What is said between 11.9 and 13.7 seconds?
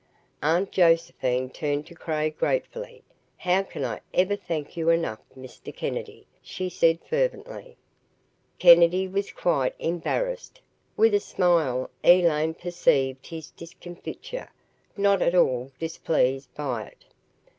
Elaine perceived his